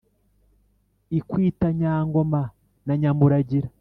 ikwita 1.17 1.67
nyangoma 1.79 2.41
na 2.85 2.93
nyamuragira 3.01 3.67